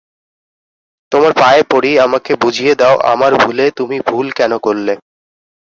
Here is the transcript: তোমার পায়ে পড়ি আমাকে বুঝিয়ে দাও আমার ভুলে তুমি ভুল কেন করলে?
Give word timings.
তোমার 1.11 1.31
পায়ে 1.33 1.63
পড়ি 1.71 1.91
আমাকে 2.05 2.31
বুঝিয়ে 2.41 2.73
দাও 2.75 2.95
আমার 3.13 3.31
ভুলে 3.41 3.65
তুমি 3.77 3.97
ভুল 4.07 4.27
কেন 4.37 4.51
করলে? 4.65 4.93